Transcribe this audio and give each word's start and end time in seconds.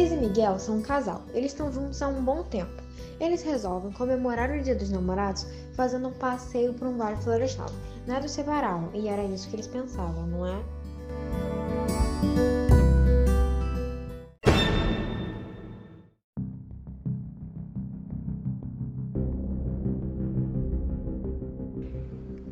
Luiz 0.00 0.12
e 0.12 0.16
Miguel 0.16 0.58
são 0.58 0.78
um 0.78 0.80
casal. 0.80 1.20
Eles 1.34 1.52
estão 1.52 1.70
juntos 1.70 2.00
há 2.00 2.08
um 2.08 2.24
bom 2.24 2.42
tempo. 2.42 2.72
Eles 3.20 3.42
resolvem 3.42 3.92
comemorar 3.92 4.50
o 4.50 4.62
Dia 4.62 4.74
dos 4.74 4.88
Namorados 4.88 5.46
fazendo 5.74 6.08
um 6.08 6.12
passeio 6.12 6.72
por 6.72 6.88
um 6.88 6.96
vale 6.96 7.18
florestal. 7.18 7.68
Nada 8.06 8.24
os 8.24 8.32
separavam 8.32 8.88
e 8.94 9.08
era 9.08 9.22
isso 9.24 9.46
que 9.50 9.56
eles 9.56 9.66
pensavam, 9.66 10.26
não 10.26 10.46
é? 10.46 10.58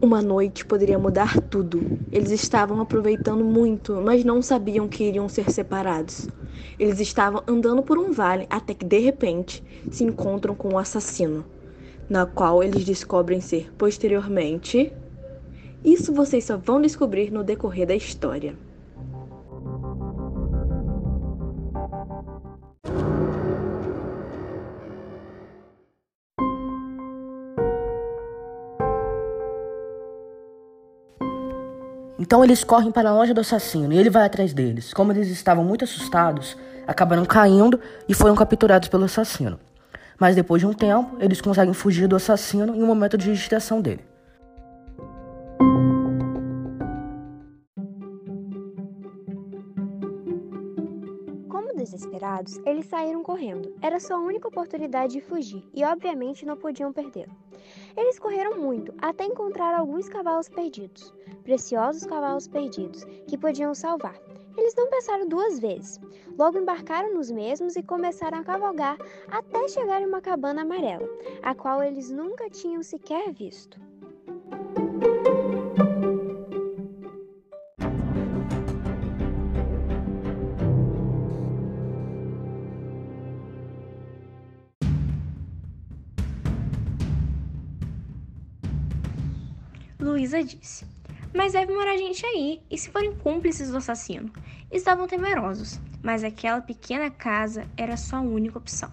Uma 0.03 0.21
noite 0.21 0.67
poderia 0.67 0.99
mudar 0.99 1.41
tudo. 1.41 1.99
Eles 2.13 2.31
estavam 2.31 2.79
aproveitando 2.83 3.43
muito, 3.43 3.95
mas 4.05 4.23
não 4.23 4.43
sabiam 4.43 4.87
que 4.87 5.05
iriam 5.05 5.31
ser 5.31 5.51
separados. 5.51 6.29
Eles 6.79 7.01
estavam 7.01 7.43
andando 7.47 7.83
por 7.83 7.99
um 7.99 8.13
vale 8.13 8.47
até 8.49 8.75
que, 8.75 8.85
de 8.85 8.99
repente, 8.99 9.63
se 9.91 10.05
encontram 10.05 10.55
com 10.55 10.69
o 10.69 10.73
um 10.75 10.79
assassino, 10.79 11.45
na 12.09 12.27
qual 12.27 12.63
eles 12.63 12.85
descobrem 12.85 13.41
ser 13.41 13.73
posteriormente. 13.77 14.93
Isso 15.85 16.13
vocês 16.13 16.45
só 16.45 16.57
vão 16.57 16.81
descobrir 16.81 17.31
no 17.31 17.45
decorrer 17.45 17.87
da 17.87 17.95
história. 17.95 18.57
Então 32.19 32.43
eles 32.43 32.65
correm 32.65 32.91
para 32.91 33.11
a 33.11 33.15
loja 33.15 33.33
do 33.33 33.41
assassino 33.41 33.93
e 33.93 33.97
ele 33.97 34.11
vai 34.11 34.25
atrás 34.27 34.53
deles. 34.53 34.93
Como 34.93 35.13
eles 35.13 35.29
estavam 35.29 35.65
muito 35.65 35.85
assustados, 35.85 36.57
acabaram 36.87 37.25
caindo 37.25 37.81
e 38.09 38.15
foram 38.15 38.35
capturados 38.35 38.89
pelo 38.89 39.05
assassino. 39.05 39.59
Mas 40.19 40.35
depois 40.35 40.61
de 40.61 40.67
um 40.67 40.73
tempo, 40.73 41.17
eles 41.21 41.41
conseguem 41.41 41.73
fugir 41.73 42.09
do 42.09 42.17
assassino 42.17 42.75
em 42.75 42.83
um 42.83 42.87
momento 42.87 43.17
de 43.17 43.33
distração 43.33 43.81
dele. 43.81 44.01
Desesperados, 51.79 52.59
eles 52.67 52.87
saíram 52.87 53.23
correndo. 53.23 53.75
Era 53.81 54.01
sua 54.01 54.19
única 54.19 54.49
oportunidade 54.49 55.15
de 55.15 55.21
fugir 55.21 55.65
e, 55.73 55.85
obviamente, 55.85 56.45
não 56.45 56.57
podiam 56.57 56.93
perdê-lo. 56.93 57.35
Eles 57.97 58.19
correram 58.19 58.59
muito 58.59 58.93
até 59.01 59.25
encontrar 59.25 59.75
alguns 59.75 60.09
cavalos 60.09 60.49
perdidos, 60.49 61.15
preciosos 61.43 62.05
cavalos 62.05 62.47
perdidos, 62.47 63.05
que 63.27 63.39
podiam 63.39 63.75
salvar. 63.75 64.19
Eles 64.57 64.75
não 64.77 64.91
pensaram 64.91 65.29
duas 65.29 65.61
vezes. 65.61 66.01
Logo 66.37 66.59
embarcaram 66.59 67.15
nos 67.15 67.31
mesmos 67.31 67.77
e 67.77 67.83
começaram 67.83 68.39
a 68.39 68.45
cavalgar 68.45 68.99
até 69.29 69.69
chegar 69.69 70.03
em 70.03 70.07
uma 70.07 70.21
cabana 70.21 70.63
amarela, 70.63 71.09
a 71.43 71.55
qual 71.55 71.83
eles 71.83 72.11
nunca 72.11 72.51
tinham 72.51 72.83
sequer 72.83 73.33
visto. 73.33 73.88
Luísa 90.09 90.43
disse: 90.43 90.87
Mas 91.35 91.53
deve 91.53 91.75
morar 91.75 91.99
gente 91.99 92.25
aí, 92.25 92.63
e 92.71 92.79
se 92.79 92.91
forem 92.91 93.15
cúmplices 93.15 93.71
do 93.71 93.77
assassino? 93.77 94.33
Estavam 94.73 95.07
temerosos, 95.07 95.79
mas 96.03 96.25
aquela 96.25 96.63
pequena 96.63 97.11
casa 97.11 97.67
era 97.77 97.95
sua 97.95 98.21
única 98.21 98.57
opção. 98.57 98.91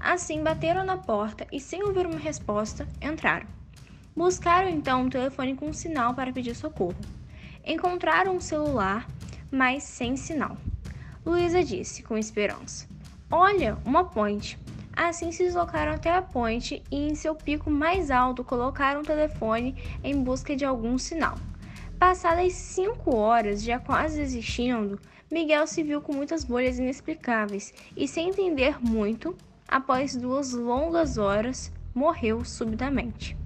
Assim, 0.00 0.42
bateram 0.42 0.86
na 0.86 0.96
porta 0.96 1.46
e, 1.52 1.60
sem 1.60 1.82
ouvir 1.82 2.06
uma 2.06 2.18
resposta, 2.18 2.88
entraram. 3.02 3.46
Buscaram 4.16 4.70
então 4.70 5.02
um 5.02 5.10
telefone 5.10 5.54
com 5.54 5.68
um 5.68 5.72
sinal 5.72 6.14
para 6.14 6.32
pedir 6.32 6.54
socorro. 6.54 6.96
Encontraram 7.62 8.34
um 8.34 8.40
celular, 8.40 9.06
mas 9.50 9.82
sem 9.82 10.16
sinal. 10.16 10.56
Luísa 11.26 11.62
disse, 11.62 12.02
com 12.02 12.16
esperança: 12.16 12.86
Olha, 13.30 13.76
uma 13.84 14.04
ponte. 14.04 14.58
Assim 14.98 15.30
se 15.30 15.44
deslocaram 15.44 15.92
até 15.92 16.12
a 16.12 16.20
ponte 16.20 16.82
e, 16.90 17.08
em 17.08 17.14
seu 17.14 17.32
pico 17.32 17.70
mais 17.70 18.10
alto, 18.10 18.42
colocaram 18.42 19.00
o 19.00 19.04
telefone 19.04 19.76
em 20.02 20.20
busca 20.20 20.56
de 20.56 20.64
algum 20.64 20.98
sinal. 20.98 21.38
Passadas 22.00 22.54
cinco 22.54 23.14
horas, 23.14 23.62
já 23.62 23.78
quase 23.78 24.18
desistindo, 24.18 25.00
Miguel 25.30 25.68
se 25.68 25.84
viu 25.84 26.00
com 26.02 26.12
muitas 26.12 26.42
bolhas 26.42 26.80
inexplicáveis 26.80 27.72
e, 27.96 28.08
sem 28.08 28.30
entender 28.30 28.84
muito, 28.84 29.36
após 29.68 30.16
duas 30.16 30.52
longas 30.52 31.16
horas, 31.16 31.72
morreu 31.94 32.44
subitamente. 32.44 33.36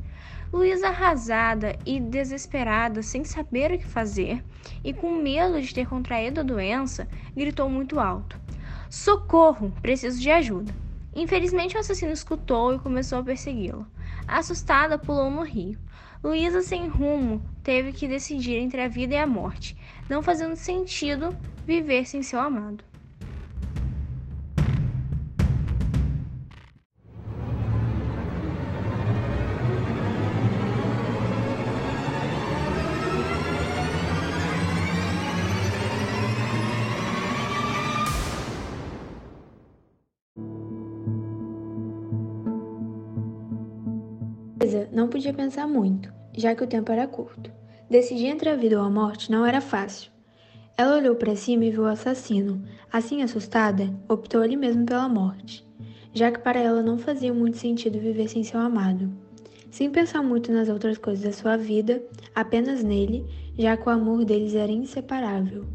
Luísa, 0.50 0.88
arrasada 0.88 1.76
e 1.84 2.00
desesperada, 2.00 3.02
sem 3.02 3.24
saber 3.24 3.72
o 3.72 3.78
que 3.78 3.86
fazer 3.86 4.42
e 4.82 4.94
com 4.94 5.12
medo 5.16 5.60
de 5.60 5.74
ter 5.74 5.86
contraído 5.86 6.41
a 6.41 6.44
doença, 6.44 7.06
gritou 7.36 7.68
muito 7.68 8.00
alto: 8.00 8.41
Socorro! 8.88 9.70
Preciso 9.82 10.18
de 10.18 10.30
ajuda! 10.30 10.91
Infelizmente, 11.14 11.76
o 11.76 11.80
assassino 11.80 12.12
escutou 12.12 12.74
e 12.74 12.78
começou 12.78 13.18
a 13.18 13.22
persegui-lo. 13.24 13.86
Assustada, 14.26 14.98
pulou 14.98 15.30
no 15.30 15.42
rio. 15.42 15.78
Luísa, 16.22 16.62
sem 16.62 16.88
rumo, 16.88 17.46
teve 17.62 17.92
que 17.92 18.08
decidir 18.08 18.56
entre 18.56 18.80
a 18.80 18.88
vida 18.88 19.14
e 19.14 19.18
a 19.18 19.26
morte, 19.26 19.76
não 20.08 20.22
fazendo 20.22 20.56
sentido 20.56 21.36
viver 21.66 22.06
sem 22.06 22.22
seu 22.22 22.40
amado. 22.40 22.84
Luísa 44.62 44.88
não 44.92 45.08
podia 45.08 45.34
pensar 45.34 45.66
muito, 45.66 46.12
já 46.32 46.54
que 46.54 46.62
o 46.62 46.66
tempo 46.68 46.92
era 46.92 47.08
curto. 47.08 47.50
Decidir 47.90 48.26
entre 48.26 48.48
a 48.48 48.54
vida 48.54 48.78
ou 48.78 48.84
a 48.86 48.90
morte 48.90 49.28
não 49.28 49.44
era 49.44 49.60
fácil. 49.60 50.12
Ela 50.78 50.96
olhou 50.98 51.16
para 51.16 51.34
cima 51.34 51.64
e 51.64 51.70
viu 51.70 51.82
o 51.82 51.86
assassino. 51.86 52.62
Assim, 52.92 53.22
assustada, 53.22 53.92
optou 54.08 54.40
ali 54.40 54.56
mesmo 54.56 54.86
pela 54.86 55.08
morte, 55.08 55.66
já 56.14 56.30
que 56.30 56.38
para 56.38 56.60
ela 56.60 56.80
não 56.80 56.96
fazia 56.96 57.34
muito 57.34 57.56
sentido 57.56 57.98
viver 57.98 58.28
sem 58.28 58.44
seu 58.44 58.60
amado. 58.60 59.10
Sem 59.68 59.90
pensar 59.90 60.22
muito 60.22 60.52
nas 60.52 60.68
outras 60.68 60.96
coisas 60.96 61.24
da 61.24 61.32
sua 61.32 61.56
vida, 61.56 62.00
apenas 62.32 62.84
nele, 62.84 63.26
já 63.58 63.76
que 63.76 63.88
o 63.88 63.90
amor 63.90 64.24
deles 64.24 64.54
era 64.54 64.70
inseparável. 64.70 65.66